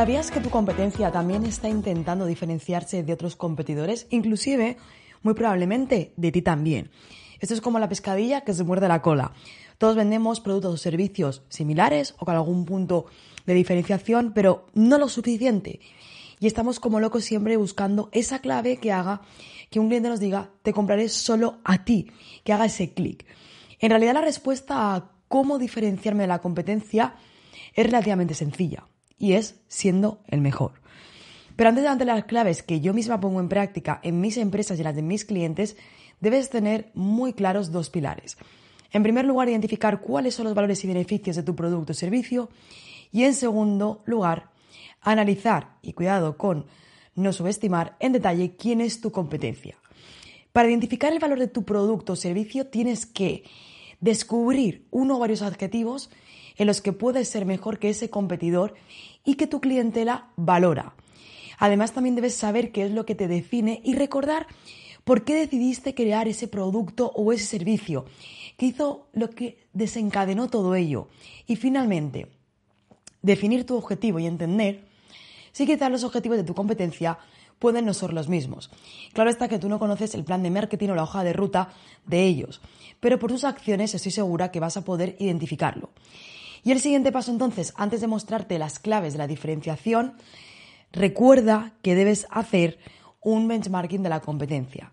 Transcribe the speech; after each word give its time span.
¿Sabías 0.00 0.30
que 0.30 0.40
tu 0.40 0.48
competencia 0.48 1.12
también 1.12 1.44
está 1.44 1.68
intentando 1.68 2.24
diferenciarse 2.24 3.02
de 3.02 3.12
otros 3.12 3.36
competidores? 3.36 4.06
Inclusive, 4.08 4.78
muy 5.22 5.34
probablemente, 5.34 6.14
de 6.16 6.32
ti 6.32 6.40
también. 6.40 6.90
Esto 7.38 7.52
es 7.52 7.60
como 7.60 7.78
la 7.78 7.90
pescadilla 7.90 8.40
que 8.40 8.54
se 8.54 8.64
muerde 8.64 8.88
la 8.88 9.02
cola. 9.02 9.34
Todos 9.76 9.96
vendemos 9.96 10.40
productos 10.40 10.72
o 10.72 10.76
servicios 10.78 11.42
similares 11.50 12.14
o 12.18 12.24
con 12.24 12.34
algún 12.34 12.64
punto 12.64 13.04
de 13.44 13.52
diferenciación, 13.52 14.32
pero 14.32 14.68
no 14.72 14.96
lo 14.96 15.06
suficiente. 15.10 15.80
Y 16.38 16.46
estamos 16.46 16.80
como 16.80 16.98
locos 16.98 17.24
siempre 17.24 17.58
buscando 17.58 18.08
esa 18.12 18.38
clave 18.38 18.78
que 18.78 18.92
haga 18.92 19.20
que 19.68 19.80
un 19.80 19.88
cliente 19.88 20.08
nos 20.08 20.18
diga, 20.18 20.48
te 20.62 20.72
compraré 20.72 21.10
solo 21.10 21.58
a 21.62 21.84
ti, 21.84 22.10
que 22.42 22.54
haga 22.54 22.64
ese 22.64 22.94
clic. 22.94 23.26
En 23.80 23.90
realidad 23.90 24.14
la 24.14 24.22
respuesta 24.22 24.94
a 24.94 25.10
cómo 25.28 25.58
diferenciarme 25.58 26.22
de 26.22 26.28
la 26.28 26.40
competencia 26.40 27.16
es 27.74 27.84
relativamente 27.84 28.32
sencilla 28.32 28.86
y 29.20 29.34
es 29.34 29.60
siendo 29.68 30.18
el 30.26 30.40
mejor. 30.40 30.72
Pero 31.54 31.68
antes 31.68 31.84
de 31.84 31.88
darte 31.88 32.04
las 32.06 32.24
claves 32.24 32.62
que 32.64 32.80
yo 32.80 32.94
misma 32.94 33.20
pongo 33.20 33.38
en 33.38 33.50
práctica 33.50 34.00
en 34.02 34.20
mis 34.20 34.38
empresas 34.38 34.80
y 34.80 34.82
las 34.82 34.96
de 34.96 35.02
mis 35.02 35.24
clientes, 35.24 35.76
debes 36.20 36.50
tener 36.50 36.90
muy 36.94 37.34
claros 37.34 37.70
dos 37.70 37.90
pilares. 37.90 38.38
En 38.92 39.02
primer 39.02 39.26
lugar, 39.26 39.48
identificar 39.48 40.00
cuáles 40.00 40.34
son 40.34 40.46
los 40.46 40.54
valores 40.54 40.82
y 40.82 40.88
beneficios 40.88 41.36
de 41.36 41.42
tu 41.42 41.54
producto 41.54 41.92
o 41.92 41.94
servicio. 41.94 42.48
Y 43.12 43.24
en 43.24 43.34
segundo 43.34 44.02
lugar, 44.06 44.50
analizar, 45.02 45.76
y 45.82 45.92
cuidado 45.92 46.36
con 46.38 46.66
no 47.14 47.32
subestimar 47.32 47.96
en 48.00 48.12
detalle 48.12 48.56
quién 48.56 48.80
es 48.80 49.00
tu 49.00 49.12
competencia. 49.12 49.76
Para 50.52 50.68
identificar 50.68 51.12
el 51.12 51.18
valor 51.18 51.38
de 51.38 51.46
tu 51.46 51.64
producto 51.64 52.14
o 52.14 52.16
servicio 52.16 52.66
tienes 52.68 53.04
que 53.04 53.44
descubrir 54.00 54.86
uno 54.90 55.16
o 55.16 55.18
varios 55.18 55.42
adjetivos 55.42 56.10
en 56.60 56.68
los 56.68 56.80
que 56.80 56.92
puedes 56.92 57.28
ser 57.28 57.44
mejor 57.44 57.78
que 57.78 57.90
ese 57.90 58.10
competidor 58.10 58.74
y 59.24 59.34
que 59.34 59.48
tu 59.48 59.60
clientela 59.60 60.28
valora. 60.36 60.94
Además, 61.58 61.92
también 61.92 62.14
debes 62.14 62.34
saber 62.34 62.70
qué 62.70 62.84
es 62.84 62.92
lo 62.92 63.04
que 63.04 63.14
te 63.14 63.26
define 63.26 63.80
y 63.84 63.94
recordar 63.94 64.46
por 65.04 65.24
qué 65.24 65.34
decidiste 65.34 65.94
crear 65.94 66.28
ese 66.28 66.46
producto 66.46 67.10
o 67.14 67.32
ese 67.32 67.44
servicio 67.44 68.04
¿Qué 68.60 68.66
hizo 68.66 69.08
lo 69.14 69.30
que 69.30 69.56
desencadenó 69.72 70.50
todo 70.50 70.74
ello? 70.74 71.08
Y 71.46 71.56
finalmente, 71.56 72.26
definir 73.22 73.64
tu 73.64 73.74
objetivo 73.74 74.18
y 74.18 74.26
entender 74.26 74.84
si 75.50 75.64
quizás 75.64 75.90
los 75.90 76.04
objetivos 76.04 76.36
de 76.36 76.44
tu 76.44 76.52
competencia 76.52 77.18
pueden 77.58 77.86
no 77.86 77.94
ser 77.94 78.12
los 78.12 78.28
mismos. 78.28 78.70
Claro 79.14 79.30
está 79.30 79.48
que 79.48 79.58
tú 79.58 79.70
no 79.70 79.78
conoces 79.78 80.14
el 80.14 80.24
plan 80.24 80.42
de 80.42 80.50
marketing 80.50 80.90
o 80.90 80.94
la 80.94 81.04
hoja 81.04 81.24
de 81.24 81.32
ruta 81.32 81.70
de 82.04 82.26
ellos, 82.26 82.60
pero 83.00 83.18
por 83.18 83.30
tus 83.30 83.44
acciones 83.44 83.94
estoy 83.94 84.12
segura 84.12 84.50
que 84.50 84.60
vas 84.60 84.76
a 84.76 84.84
poder 84.84 85.16
identificarlo. 85.18 85.88
Y 86.62 86.72
el 86.72 86.80
siguiente 86.80 87.12
paso 87.12 87.30
entonces, 87.30 87.72
antes 87.76 88.00
de 88.00 88.06
mostrarte 88.06 88.58
las 88.58 88.78
claves 88.78 89.14
de 89.14 89.18
la 89.18 89.26
diferenciación, 89.26 90.14
recuerda 90.92 91.72
que 91.82 91.94
debes 91.94 92.26
hacer 92.30 92.78
un 93.20 93.48
benchmarking 93.48 94.02
de 94.02 94.08
la 94.08 94.20
competencia. 94.20 94.92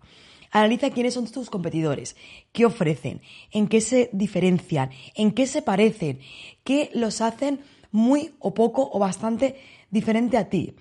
Analiza 0.50 0.90
quiénes 0.90 1.14
son 1.14 1.30
tus 1.30 1.50
competidores, 1.50 2.16
qué 2.52 2.64
ofrecen, 2.64 3.20
en 3.50 3.68
qué 3.68 3.80
se 3.80 4.08
diferencian, 4.12 4.90
en 5.14 5.32
qué 5.32 5.46
se 5.46 5.60
parecen, 5.60 6.20
qué 6.64 6.90
los 6.94 7.20
hacen 7.20 7.60
muy 7.90 8.34
o 8.38 8.54
poco 8.54 8.88
o 8.92 8.98
bastante 8.98 9.56
diferente 9.90 10.36
a 10.36 10.48
ti. 10.48 10.74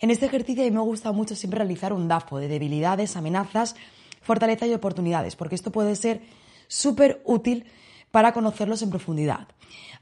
En 0.00 0.10
este 0.10 0.26
ejercicio 0.26 0.64
a 0.64 0.66
mí 0.66 0.72
me 0.72 0.80
gusta 0.80 1.12
mucho 1.12 1.36
siempre 1.36 1.58
realizar 1.58 1.92
un 1.92 2.08
DAFO 2.08 2.38
de 2.38 2.48
debilidades, 2.48 3.16
amenazas, 3.16 3.76
fortaleza 4.20 4.66
y 4.66 4.74
oportunidades, 4.74 5.36
porque 5.36 5.54
esto 5.54 5.70
puede 5.70 5.94
ser 5.94 6.22
súper 6.66 7.22
útil 7.24 7.66
para 8.12 8.32
conocerlos 8.32 8.82
en 8.82 8.90
profundidad. 8.90 9.48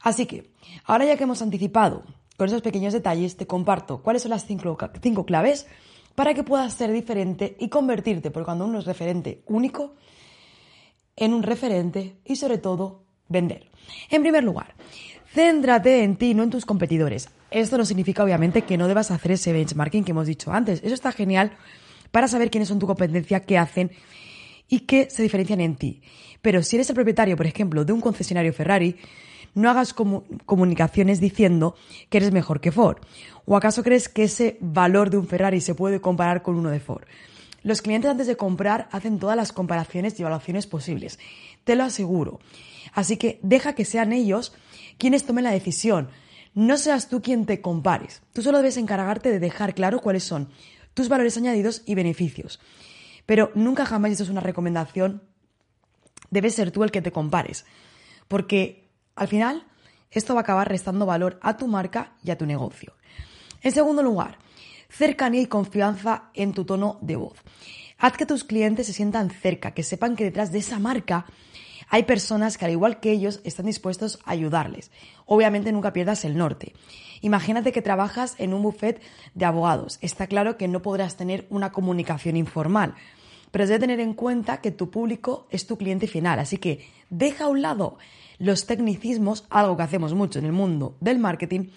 Así 0.03 0.27
que, 0.27 0.51
ahora 0.85 1.07
ya 1.07 1.17
que 1.17 1.25
hemos 1.25 1.41
anticipado 1.41 2.03
con 2.37 2.49
esos 2.49 2.61
pequeños 2.61 2.93
detalles, 2.93 3.37
te 3.37 3.47
comparto 3.47 4.03
cuáles 4.03 4.23
son 4.23 4.31
las 4.31 4.45
cinco, 4.47 4.77
claves 5.25 5.67
para 6.15 6.35
que 6.35 6.43
puedas 6.43 6.75
ser 6.75 6.93
diferente 6.93 7.57
y 7.59 7.69
convertirte, 7.69 8.31
porque 8.31 8.47
cuando 8.47 8.67
uno 8.67 8.81
es 8.81 8.85
referente 8.85 9.43
único, 9.47 9.95
en 11.17 11.33
un 11.33 11.43
referente 11.43 12.17
y 12.25 12.37
sobre 12.37 12.59
todo 12.59 13.05
vender. 13.29 13.71
En 14.11 14.23
primer 14.23 14.43
lugar, 14.43 14.75
céntrate 15.33 16.03
en 16.03 16.17
ti, 16.17 16.35
no 16.35 16.43
en 16.43 16.51
tus 16.51 16.67
competidores. 16.67 17.29
Esto 17.51 17.79
no 17.79 17.85
significa 17.85 18.25
obviamente 18.25 18.63
que 18.63 18.77
no 18.77 18.89
debas 18.89 19.11
hacer 19.11 19.33
ese 19.33 19.53
benchmarking 19.53 20.05
que 20.05 20.13
hemos 20.13 20.27
dicho 20.27 20.53
antes. 20.53 20.81
Eso 20.83 20.95
está 20.95 21.13
genial 21.13 21.53
para 22.11 22.27
saber 22.27 22.51
quiénes 22.51 22.69
son 22.69 22.79
tu 22.79 22.87
competencia, 22.87 23.41
qué 23.41 23.59
hacen 23.59 23.93
y 24.71 24.81
qué 24.81 25.11
se 25.11 25.23
diferencian 25.23 25.61
en 25.61 25.77
ti. 25.77 26.01
Pero 26.41 26.63
si 26.63 26.77
eres 26.77 26.89
el 26.89 26.95
propietario, 26.95 27.37
por 27.37 27.47
ejemplo, 27.47 27.85
de 27.85 27.93
un 27.93 28.01
concesionario 28.01 28.55
Ferrari, 28.55 28.97
no 29.55 29.69
hagas 29.69 29.93
comunicaciones 29.93 31.21
diciendo 31.21 31.75
que 32.09 32.19
eres 32.19 32.33
mejor 32.33 32.61
que 32.61 32.73
Ford. 32.73 32.99
¿O 33.45 33.57
acaso 33.57 33.83
crees 33.83 34.09
que 34.09 34.25
ese 34.25 34.57
valor 34.61 35.11
de 35.11 35.19
un 35.19 35.27
Ferrari 35.27 35.61
se 35.61 35.75
puede 35.75 36.01
comparar 36.01 36.43
con 36.43 36.55
uno 36.55 36.71
de 36.71 36.81
Ford? 36.81 37.03
Los 37.63 37.83
clientes 37.83 38.11
antes 38.11 38.29
de 38.29 38.37
comprar 38.37 38.89
hacen 38.93 39.19
todas 39.19 39.37
las 39.37 39.53
comparaciones 39.53 40.19
y 40.19 40.23
evaluaciones 40.23 40.67
posibles. 40.67 41.19
Te 41.65 41.75
lo 41.75 41.85
aseguro. 41.85 42.41
Así 42.95 43.17
que 43.17 43.41
deja 43.43 43.75
que 43.75 43.85
sean 43.85 44.13
ellos 44.13 44.55
quienes 44.97 45.25
tomen 45.25 45.45
la 45.45 45.51
decisión. 45.51 46.09
No 46.55 46.79
seas 46.79 47.09
tú 47.09 47.21
quien 47.21 47.45
te 47.45 47.61
compares. 47.61 48.23
Tú 48.33 48.43
solo 48.43 48.59
debes 48.59 48.77
encargarte 48.77 49.31
de 49.31 49.41
dejar 49.41 49.75
claro 49.75 50.01
cuáles 50.01 50.23
son 50.23 50.49
tus 50.95 51.09
valores 51.09 51.37
añadidos 51.37 51.83
y 51.87 51.95
beneficios. 51.97 52.61
Pero 53.31 53.53
nunca 53.55 53.87
jamás, 53.87 54.11
esto 54.11 54.25
es 54.25 54.29
una 54.29 54.41
recomendación, 54.41 55.23
debes 56.33 56.57
ser 56.57 56.73
tú 56.73 56.83
el 56.83 56.91
que 56.91 57.01
te 57.01 57.13
compares. 57.13 57.65
Porque 58.27 58.91
al 59.15 59.29
final, 59.29 59.69
esto 60.11 60.35
va 60.35 60.41
a 60.41 60.43
acabar 60.43 60.69
restando 60.69 61.07
valor 61.07 61.39
a 61.41 61.57
tu 61.57 61.69
marca 61.69 62.15
y 62.25 62.33
a 62.33 62.37
tu 62.37 62.45
negocio. 62.45 62.93
En 63.63 63.71
segundo 63.71 64.03
lugar, 64.03 64.39
cercanía 64.89 65.43
y 65.43 65.47
confianza 65.47 66.25
en 66.35 66.53
tu 66.53 66.65
tono 66.65 66.99
de 67.03 67.15
voz. 67.15 67.39
Haz 67.99 68.15
que 68.15 68.27
tus 68.27 68.43
clientes 68.43 68.89
se 68.89 68.93
sientan 68.93 69.31
cerca, 69.31 69.75
que 69.75 69.85
sepan 69.85 70.17
que 70.17 70.25
detrás 70.25 70.51
de 70.51 70.59
esa 70.59 70.81
marca 70.81 71.27
hay 71.89 72.03
personas 72.03 72.59
que 72.59 72.65
al 72.65 72.73
igual 72.73 72.99
que 72.99 73.13
ellos 73.13 73.41
están 73.45 73.67
dispuestos 73.67 74.19
a 74.25 74.33
ayudarles. 74.33 74.91
Obviamente 75.25 75.71
nunca 75.71 75.93
pierdas 75.93 76.25
el 76.25 76.37
norte. 76.37 76.73
Imagínate 77.21 77.71
que 77.71 77.81
trabajas 77.81 78.35
en 78.39 78.55
un 78.55 78.63
buffet 78.63 79.01
de 79.35 79.45
abogados. 79.45 79.99
Está 80.01 80.27
claro 80.27 80.57
que 80.57 80.67
no 80.67 80.83
podrás 80.83 81.17
tener 81.17 81.47
una 81.49 81.71
comunicación 81.71 82.37
informal, 82.37 82.97
pero 83.51 83.65
has 83.65 83.71
de 83.71 83.79
tener 83.79 84.01
en 84.01 84.15
cuenta 84.15 84.61
que 84.61 84.71
tu 84.71 84.91
público 84.91 85.47
es 85.51 85.67
tu 85.67 85.77
cliente 85.77 86.07
final. 86.07 86.39
Así 86.39 86.59
que 86.59 86.87
deja 87.11 87.45
a 87.45 87.49
un 87.49 87.63
lado 87.63 87.99
los 88.39 88.67
tecnicismos, 88.67 89.45
algo 89.51 89.77
que 89.77 89.83
hacemos 89.83 90.15
mucho 90.15 90.39
en 90.39 90.47
el 90.47 90.53
mundo 90.53 90.97
del 91.01 91.19
marketing, 91.19 91.69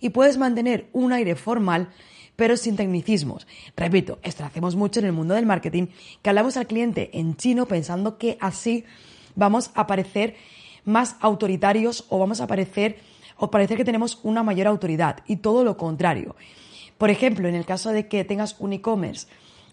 y 0.00 0.10
puedes 0.10 0.38
mantener 0.38 0.88
un 0.92 1.12
aire 1.12 1.34
formal 1.36 1.88
pero 2.36 2.56
sin 2.56 2.76
tecnicismos. 2.76 3.46
Repito, 3.76 4.18
esto 4.22 4.42
lo 4.42 4.46
hacemos 4.46 4.74
mucho 4.74 5.00
en 5.00 5.06
el 5.06 5.12
mundo 5.12 5.34
del 5.34 5.46
marketing, 5.46 5.88
que 6.22 6.30
hablamos 6.30 6.56
al 6.56 6.66
cliente 6.66 7.10
en 7.12 7.36
chino 7.36 7.66
pensando 7.66 8.18
que 8.18 8.38
así 8.40 8.84
vamos 9.34 9.70
a 9.74 9.86
parecer 9.86 10.34
más 10.84 11.16
autoritarios 11.20 12.06
o 12.08 12.18
vamos 12.18 12.40
a 12.40 12.46
parecer 12.46 12.98
o 13.36 13.50
parecer 13.50 13.76
que 13.76 13.84
tenemos 13.84 14.18
una 14.22 14.42
mayor 14.42 14.66
autoridad 14.66 15.18
y 15.26 15.36
todo 15.36 15.64
lo 15.64 15.76
contrario. 15.76 16.36
Por 16.98 17.10
ejemplo, 17.10 17.48
en 17.48 17.54
el 17.54 17.66
caso 17.66 17.90
de 17.90 18.08
que 18.08 18.24
tengas 18.24 18.56
un 18.58 18.72
e-commerce 18.72 19.26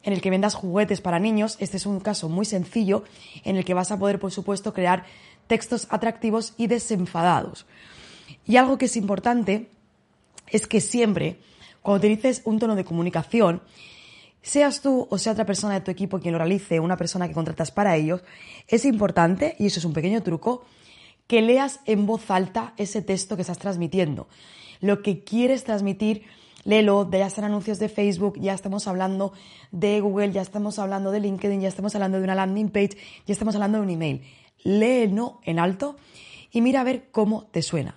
en 0.03 0.13
el 0.13 0.21
que 0.21 0.29
vendas 0.29 0.55
juguetes 0.55 1.01
para 1.01 1.19
niños, 1.19 1.57
este 1.59 1.77
es 1.77 1.85
un 1.85 1.99
caso 1.99 2.29
muy 2.29 2.45
sencillo 2.45 3.03
en 3.43 3.57
el 3.57 3.65
que 3.65 3.73
vas 3.73 3.91
a 3.91 3.99
poder, 3.99 4.19
por 4.19 4.31
supuesto, 4.31 4.73
crear 4.73 5.05
textos 5.47 5.87
atractivos 5.89 6.53
y 6.57 6.67
desenfadados. 6.67 7.65
Y 8.45 8.57
algo 8.57 8.77
que 8.77 8.85
es 8.85 8.95
importante 8.95 9.69
es 10.47 10.67
que 10.67 10.81
siempre, 10.81 11.39
cuando 11.81 11.99
utilices 11.99 12.41
un 12.45 12.59
tono 12.59 12.75
de 12.75 12.85
comunicación, 12.85 13.61
seas 14.41 14.81
tú 14.81 15.07
o 15.09 15.17
sea 15.17 15.33
otra 15.33 15.45
persona 15.45 15.73
de 15.75 15.81
tu 15.81 15.91
equipo 15.91 16.19
quien 16.19 16.33
lo 16.33 16.37
realice, 16.37 16.79
una 16.79 16.97
persona 16.97 17.27
que 17.27 17.33
contratas 17.33 17.71
para 17.71 17.95
ellos, 17.95 18.21
es 18.67 18.85
importante, 18.85 19.55
y 19.59 19.67
eso 19.67 19.79
es 19.79 19.85
un 19.85 19.93
pequeño 19.93 20.23
truco, 20.23 20.65
que 21.27 21.41
leas 21.41 21.79
en 21.85 22.05
voz 22.05 22.31
alta 22.31 22.73
ese 22.77 23.01
texto 23.01 23.35
que 23.35 23.43
estás 23.43 23.59
transmitiendo. 23.59 24.27
Lo 24.81 25.01
que 25.03 25.23
quieres 25.23 25.63
transmitir, 25.63 26.23
léelo, 26.63 27.09
ya 27.11 27.27
están 27.27 27.45
anuncios 27.45 27.79
de 27.79 27.89
Facebook, 27.89 28.39
ya 28.39 28.53
estamos 28.53 28.87
hablando 28.87 29.33
de 29.71 30.01
Google, 30.01 30.31
ya 30.31 30.41
estamos 30.41 30.79
hablando 30.79 31.11
de 31.11 31.19
LinkedIn, 31.19 31.61
ya 31.61 31.67
estamos 31.67 31.95
hablando 31.95 32.17
de 32.17 32.23
una 32.23 32.35
landing 32.35 32.69
page, 32.69 32.97
ya 33.25 33.33
estamos 33.33 33.55
hablando 33.55 33.79
de 33.79 33.83
un 33.83 33.89
email 33.89 34.21
léelo 34.63 35.39
en 35.43 35.59
alto 35.59 35.95
y 36.51 36.61
mira 36.61 36.81
a 36.81 36.83
ver 36.83 37.09
cómo 37.11 37.45
te 37.45 37.61
suena. 37.61 37.95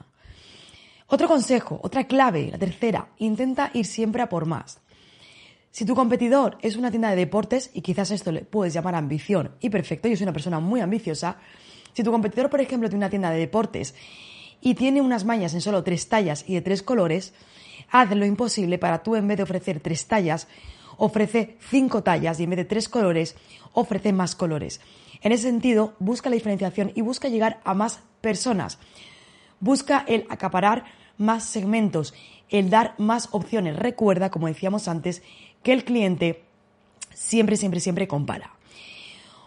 Otro 1.06 1.28
consejo, 1.28 1.78
otra 1.82 2.04
clave, 2.04 2.50
la 2.50 2.58
tercera, 2.58 3.08
intenta 3.18 3.70
ir 3.74 3.84
siempre 3.84 4.22
a 4.22 4.28
por 4.28 4.46
más. 4.46 4.80
Si 5.70 5.84
tu 5.84 5.94
competidor 5.94 6.58
es 6.62 6.76
una 6.76 6.90
tienda 6.90 7.10
de 7.10 7.16
deportes, 7.16 7.70
y 7.74 7.80
quizás 7.80 8.10
esto 8.10 8.30
le 8.30 8.42
puedes 8.42 8.74
llamar 8.74 8.94
ambición, 8.94 9.52
y 9.60 9.70
perfecto, 9.70 10.08
yo 10.08 10.16
soy 10.16 10.24
una 10.24 10.32
persona 10.32 10.60
muy 10.60 10.80
ambiciosa, 10.80 11.38
si 11.92 12.02
tu 12.02 12.10
competidor, 12.10 12.50
por 12.50 12.60
ejemplo, 12.60 12.88
tiene 12.88 13.04
una 13.04 13.10
tienda 13.10 13.30
de 13.30 13.38
deportes 13.38 13.94
y 14.60 14.74
tiene 14.74 15.02
unas 15.02 15.24
mallas 15.24 15.52
en 15.52 15.60
solo 15.60 15.82
tres 15.82 16.08
tallas 16.08 16.44
y 16.46 16.54
de 16.54 16.62
tres 16.62 16.82
colores, 16.82 17.34
haz 17.90 18.10
lo 18.10 18.24
imposible 18.24 18.78
para 18.78 19.02
tú, 19.02 19.16
en 19.16 19.28
vez 19.28 19.36
de 19.36 19.42
ofrecer 19.42 19.80
tres 19.80 20.06
tallas, 20.06 20.48
ofrece 20.96 21.56
cinco 21.68 22.02
tallas 22.02 22.38
y 22.40 22.44
en 22.44 22.50
vez 22.50 22.58
de 22.58 22.64
tres 22.64 22.88
colores, 22.88 23.36
ofrece 23.72 24.12
más 24.12 24.34
colores. 24.34 24.80
En 25.22 25.32
ese 25.32 25.44
sentido, 25.44 25.94
busca 25.98 26.30
la 26.30 26.34
diferenciación 26.34 26.92
y 26.94 27.00
busca 27.00 27.28
llegar 27.28 27.60
a 27.64 27.74
más 27.74 28.00
personas. 28.20 28.78
Busca 29.60 30.04
el 30.08 30.26
acaparar 30.28 30.84
más 31.18 31.44
segmentos, 31.44 32.14
el 32.48 32.70
dar 32.70 32.94
más 32.98 33.28
opciones. 33.32 33.76
Recuerda, 33.76 34.30
como 34.30 34.48
decíamos 34.48 34.88
antes, 34.88 35.22
que 35.62 35.72
el 35.72 35.84
cliente 35.84 36.42
siempre, 37.14 37.56
siempre, 37.56 37.80
siempre 37.80 38.08
compara. 38.08 38.52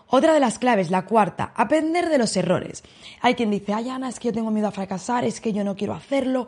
Otra 0.07 0.33
de 0.33 0.39
las 0.39 0.59
claves, 0.59 0.91
la 0.91 1.05
cuarta, 1.05 1.51
aprender 1.55 2.09
de 2.09 2.19
los 2.19 2.37
errores. 2.37 2.83
Hay 3.21 3.35
quien 3.35 3.51
dice, 3.51 3.73
ay 3.73 3.89
Ana, 3.89 4.07
es 4.07 4.19
que 4.19 4.29
yo 4.29 4.33
tengo 4.33 4.51
miedo 4.51 4.67
a 4.67 4.71
fracasar, 4.71 5.25
es 5.25 5.41
que 5.41 5.51
yo 5.51 5.63
no 5.63 5.75
quiero 5.75 5.93
hacerlo, 5.93 6.47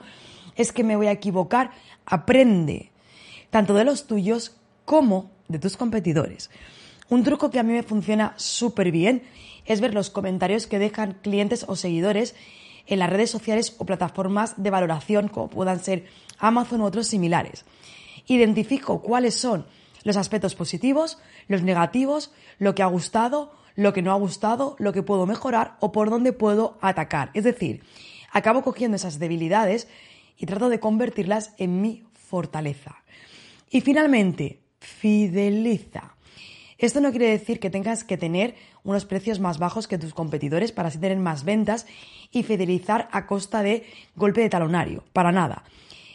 es 0.57 0.73
que 0.73 0.83
me 0.83 0.95
voy 0.97 1.07
a 1.07 1.11
equivocar. 1.11 1.71
Aprende, 2.05 2.91
tanto 3.49 3.73
de 3.73 3.85
los 3.85 4.07
tuyos 4.07 4.57
como 4.83 5.31
de 5.47 5.59
tus 5.59 5.77
competidores. 5.77 6.49
Un 7.09 7.23
truco 7.23 7.49
que 7.49 7.59
a 7.59 7.63
mí 7.63 7.71
me 7.71 7.83
funciona 7.83 8.33
súper 8.35 8.91
bien 8.91 9.23
es 9.65 9.79
ver 9.79 9.93
los 9.93 10.09
comentarios 10.09 10.67
que 10.67 10.79
dejan 10.79 11.17
clientes 11.21 11.65
o 11.67 11.75
seguidores 11.75 12.35
en 12.85 12.99
las 12.99 13.09
redes 13.09 13.29
sociales 13.29 13.75
o 13.77 13.85
plataformas 13.85 14.61
de 14.61 14.69
valoración 14.69 15.27
como 15.27 15.49
puedan 15.49 15.83
ser 15.83 16.05
Amazon 16.37 16.81
u 16.81 16.85
otros 16.85 17.07
similares. 17.07 17.65
Identifico 18.27 19.01
cuáles 19.01 19.35
son 19.35 19.65
los 20.03 20.17
aspectos 20.17 20.55
positivos, 20.55 21.17
los 21.47 21.63
negativos, 21.63 22.31
lo 22.59 22.75
que 22.75 22.83
ha 22.83 22.87
gustado, 22.87 23.51
lo 23.75 23.93
que 23.93 24.01
no 24.01 24.11
ha 24.11 24.15
gustado, 24.15 24.75
lo 24.79 24.93
que 24.93 25.03
puedo 25.03 25.25
mejorar 25.25 25.77
o 25.79 25.91
por 25.91 26.09
dónde 26.09 26.33
puedo 26.33 26.77
atacar. 26.81 27.29
Es 27.33 27.43
decir, 27.43 27.83
acabo 28.31 28.63
cogiendo 28.63 28.95
esas 28.95 29.19
debilidades 29.19 29.87
y 30.37 30.45
trato 30.45 30.69
de 30.69 30.79
convertirlas 30.79 31.53
en 31.57 31.81
mi 31.81 32.03
fortaleza. 32.13 33.03
Y 33.69 33.81
finalmente, 33.81 34.59
fideliza. 34.79 36.15
Esto 36.77 37.01
no 37.01 37.09
quiere 37.09 37.29
decir 37.29 37.59
que 37.59 37.71
tengas 37.71 38.03
que 38.03 38.17
tener 38.17 38.55
unos 38.83 39.05
precios 39.05 39.39
más 39.39 39.57
bajos 39.57 39.87
que 39.87 39.97
tus 39.97 40.13
competidores 40.13 40.71
para 40.71 40.89
así 40.89 40.99
tener 40.99 41.17
más 41.17 41.43
ventas 41.43 41.87
y 42.31 42.43
fidelizar 42.43 43.09
a 43.11 43.25
costa 43.25 43.63
de 43.63 43.85
golpe 44.15 44.41
de 44.41 44.49
talonario. 44.49 45.03
Para 45.11 45.31
nada. 45.31 45.63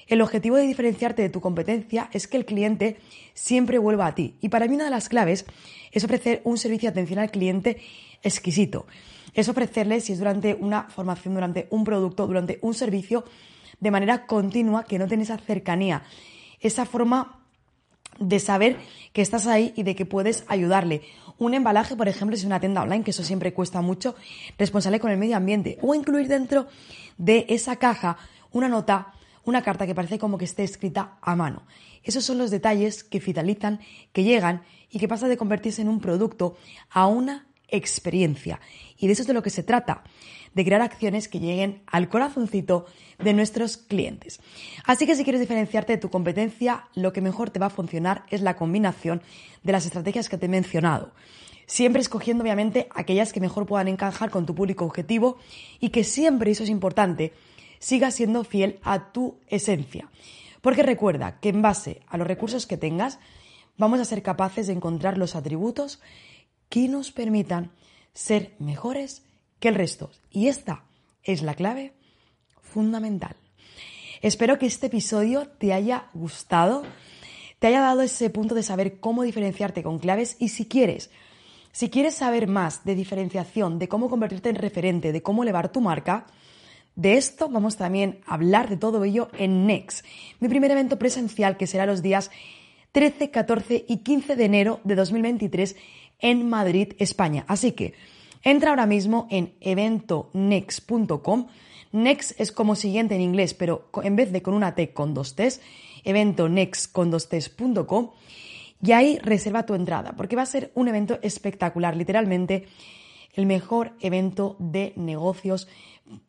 El 0.07 0.21
objetivo 0.21 0.57
de 0.57 0.67
diferenciarte 0.67 1.23
de 1.23 1.31
tu 1.31 1.41
competencia 1.41 2.09
es 2.13 2.29
que 2.29 2.37
el 2.37 2.45
cliente 2.45 2.99
siempre 3.35 3.79
vuelva 3.79 4.07
a 4.07 4.15
ti. 4.15 4.35
Y 4.41 4.51
para 4.51 4.69
mí 4.69 4.75
una 4.75 4.85
de 4.85 4.91
las 4.91 5.09
claves 5.09 5.47
es 5.91 6.05
ofrecer 6.05 6.43
un 6.45 6.59
servicio 6.59 6.89
de 6.89 6.93
atención 6.93 7.19
al 7.19 7.31
cliente 7.31 7.81
exquisito. 8.23 8.87
Es 9.35 9.49
ofrecerle, 9.49 10.01
si 10.01 10.13
es 10.13 10.19
durante 10.19 10.55
una 10.55 10.85
formación, 10.85 11.35
durante 11.35 11.67
un 11.71 11.85
producto, 11.85 12.27
durante 12.27 12.59
un 12.61 12.75
servicio, 12.75 13.25
de 13.82 13.90
manera 13.90 14.26
continua, 14.26 14.84
que 14.84 14.96
no 14.96 15.08
tenés 15.08 15.29
esa 15.29 15.38
cercanía, 15.38 16.05
esa 16.61 16.87
forma 16.87 17.40
de 18.20 18.38
saber 18.38 18.79
que 19.12 19.23
estás 19.23 19.49
ahí 19.49 19.73
y 19.75 19.82
de 19.82 19.96
que 19.96 20.06
puedes 20.06 20.44
ayudarle. 20.46 21.02
Un 21.37 21.55
embalaje, 21.55 21.96
por 21.96 22.06
ejemplo, 22.06 22.37
es 22.37 22.44
una 22.44 22.61
tienda 22.61 22.82
online, 22.82 23.02
que 23.02 23.11
eso 23.11 23.25
siempre 23.25 23.52
cuesta 23.52 23.81
mucho, 23.81 24.14
responsable 24.56 25.00
con 25.00 25.11
el 25.11 25.19
medio 25.19 25.37
ambiente. 25.37 25.79
O 25.82 25.96
incluir 25.96 26.29
dentro 26.29 26.69
de 27.19 27.44
esa 27.49 27.75
caja 27.76 28.19
una 28.52 28.69
nota, 28.69 29.14
una 29.44 29.62
carta 29.62 29.84
que 29.84 29.96
parece 29.96 30.17
como 30.17 30.38
que 30.38 30.44
esté 30.44 30.62
escrita 30.62 31.19
a 31.20 31.34
mano. 31.34 31.64
Esos 32.05 32.25
son 32.25 32.38
los 32.38 32.52
detalles 32.52 33.02
que 33.02 33.20
fidelizan, 33.20 33.81
que 34.12 34.23
llegan 34.23 34.62
y 34.90 35.00
que 35.00 35.08
pasa 35.08 35.26
de 35.26 35.37
convertirse 35.37 35.82
en 35.82 35.88
un 35.88 36.00
producto 36.00 36.56
a 36.88 37.08
una 37.08 37.49
experiencia. 37.73 38.61
Y 38.97 39.09
de 39.09 39.15
eso 39.15 39.23
es 39.23 39.29
de 39.29 39.35
lo 39.35 39.43
que 39.43 39.51
se 39.51 39.65
trata, 39.65 40.05
de 40.55 40.65
crear 40.65 40.83
acciones 40.83 41.27
que 41.27 41.41
lleguen 41.41 41.83
al 41.87 42.09
corazoncito 42.09 42.87
de 43.19 43.33
nuestros 43.33 43.77
clientes. 43.77 44.41
Así 44.85 45.07
que 45.07 45.17
si 45.17 45.25
quieres 45.25 45.41
diferenciarte 45.41 45.95
de 45.95 45.99
tu 45.99 46.11
competencia, 46.11 46.85
lo 46.95 47.13
que 47.13 47.21
mejor 47.21 47.51
te 47.51 47.59
va 47.59 47.67
a 47.67 47.71
funcionar 47.71 48.25
es 48.31 48.43
la 48.43 48.57
combinación 48.57 49.23
de 49.65 49.73
las 49.73 49.87
estrategias 49.87 50.29
que 50.29 50.39
te 50.39 50.47
he 50.47 50.49
mencionado. 50.49 51.13
Siempre 51.67 52.03
escogiendo 52.03 52.43
obviamente 52.43 52.89
aquellas 52.95 53.33
que 53.33 53.41
mejor 53.41 53.67
puedan 53.67 53.89
encajar 53.89 54.31
con 54.31 54.47
tu 54.47 54.55
público 54.55 54.85
objetivo 54.85 55.39
y 55.81 55.89
que 55.89 56.05
siempre, 56.05 56.51
eso 56.51 56.65
es 56.65 56.69
importante, 56.69 57.33
sigas 57.79 58.15
siendo 58.15 58.45
fiel 58.45 58.79
a 58.83 59.13
tu 59.13 59.37
esencia. 59.49 60.09
Porque 60.61 60.83
recuerda 60.83 61.41
que 61.41 61.49
en 61.49 61.63
base 61.63 62.03
a 62.09 62.17
los 62.17 62.27
recursos 62.27 62.67
que 62.67 62.77
tengas, 62.77 63.19
vamos 63.79 64.01
a 64.01 64.05
ser 64.05 64.23
capaces 64.23 64.67
de 64.67 64.75
encontrar 64.75 65.19
los 65.19 65.35
atributos 65.35 66.01
que 66.73 66.89
nos 66.89 67.13
permitan 67.13 67.71
ser 68.15 68.55
mejores 68.59 69.27
que 69.61 69.69
el 69.69 69.75
resto. 69.75 70.11
Y 70.31 70.49
esta 70.49 70.85
es 71.23 71.43
la 71.43 71.53
clave 71.53 71.93
fundamental. 72.63 73.37
Espero 74.23 74.59
que 74.59 74.65
este 74.65 74.87
episodio 74.87 75.49
te 75.49 75.75
haya 75.75 76.07
gustado, 76.15 76.85
te 77.59 77.67
haya 77.67 77.83
dado 77.83 78.01
ese 78.01 78.31
punto 78.31 78.55
de 78.55 78.63
saber 78.63 79.01
cómo 79.01 79.23
diferenciarte 79.23 79.83
con 79.83 79.99
claves 79.99 80.37
y 80.39 80.49
si 80.49 80.65
quieres, 80.65 81.11
si 81.73 81.91
quieres 81.91 82.15
saber 82.15 82.47
más 82.47 82.87
de 82.87 82.95
diferenciación, 82.95 83.79
de 83.79 83.89
cómo 83.89 84.09
convertirte 84.09 84.49
en 84.49 84.57
referente, 84.57 85.13
de 85.13 85.23
cómo 85.23 85.43
elevar 85.43 85.73
tu 85.73 85.83
marca, 85.83 86.25
de 86.97 87.19
esto 87.19 87.51
vamos 87.51 87.77
también 87.77 88.21
a 88.25 88.33
hablar 88.33 88.71
de 88.71 88.79
todo 88.79 89.05
ello 89.05 89.29
en 89.37 89.67
Next, 89.67 90.07
mi 90.41 90.49
primer 90.49 90.71
evento 90.71 90.99
presencial 90.99 91.59
que 91.59 91.67
será 91.67 91.85
los 91.85 92.01
días 92.01 92.31
13, 92.93 93.31
14 93.31 93.85
y 93.89 93.99
15 93.99 94.37
de 94.37 94.45
enero 94.45 94.81
de 94.85 94.95
2023 94.95 95.77
en 96.23 96.49
Madrid, 96.49 96.95
España. 96.99 97.45
Así 97.47 97.73
que 97.73 97.93
entra 98.43 98.71
ahora 98.71 98.87
mismo 98.87 99.27
en 99.31 99.53
eventonext.com 99.61 101.49
Next 101.93 102.41
es 102.41 102.53
como 102.53 102.75
siguiente 102.75 103.15
en 103.15 103.21
inglés, 103.21 103.53
pero 103.53 103.91
en 104.03 104.17
vez 104.17 104.33
de 104.33 104.41
con 104.41 104.55
una 104.55 104.75
T 104.75 104.95
con 104.95 105.13
dos 105.13 105.37
T's, 105.37 105.61
evento 106.05 106.49
next 106.49 106.91
con 106.91 107.11
dos 107.11 107.29
T's.com 107.29 108.11
y 108.83 108.93
ahí 108.93 109.19
reserva 109.19 109.67
tu 109.67 109.75
entrada, 109.75 110.15
porque 110.17 110.35
va 110.35 110.43
a 110.43 110.47
ser 110.47 110.73
un 110.75 110.89
evento 110.89 111.19
espectacular, 111.23 111.95
literalmente 111.95 112.67
el 113.35 113.45
mejor 113.45 113.93
evento 114.01 114.57
de 114.59 114.95
negocios 114.97 115.69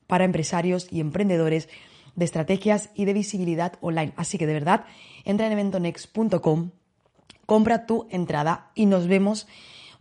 para 0.06 0.26
empresarios 0.26 0.88
y 0.92 1.00
emprendedores 1.00 1.70
de 2.16 2.26
estrategias 2.26 2.90
y 2.94 3.06
de 3.06 3.14
visibilidad 3.14 3.74
online. 3.80 4.14
Así 4.18 4.38
que 4.38 4.46
de 4.46 4.54
verdad, 4.54 4.86
entra 5.24 5.48
en 5.48 5.54
eventonext.com, 5.54 6.72
compra 7.46 7.86
tu 7.86 8.06
entrada 8.12 8.70
y 8.76 8.86
nos 8.86 9.08
vemos 9.08 9.48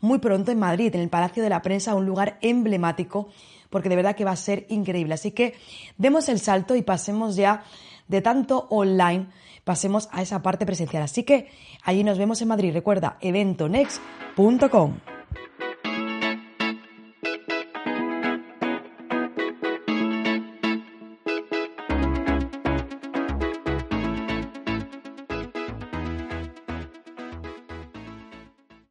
muy 0.03 0.19
pronto 0.19 0.53
en 0.53 0.59
Madrid, 0.59 0.95
en 0.95 1.01
el 1.01 1.09
Palacio 1.09 1.43
de 1.43 1.49
la 1.49 1.63
Prensa, 1.63 1.95
un 1.95 2.05
lugar 2.05 2.37
emblemático 2.43 3.29
porque 3.73 3.89
de 3.89 3.97
verdad 3.97 4.15
que 4.15 4.27
va 4.27 4.33
a 4.33 4.37
ser 4.37 4.67
increíble. 4.69 5.15
Así 5.15 5.33
que 5.33 5.55
demos 5.97 6.29
el 6.29 6.39
salto 6.39 6.77
y 6.77 6.83
pasemos 6.83 7.35
ya 7.35 7.65
de 8.07 8.21
tanto 8.21 8.67
online, 8.69 9.29
pasemos 9.65 10.09
a 10.13 10.21
esa 10.21 10.43
parte 10.43 10.67
presencial. 10.67 11.03
Así 11.03 11.25
que 11.25 11.49
allí 11.83 12.05
nos 12.05 12.19
vemos 12.19 12.43
en 12.43 12.49
Madrid. 12.49 12.73
Recuerda, 12.75 13.17
eventonext.com. 13.21 15.12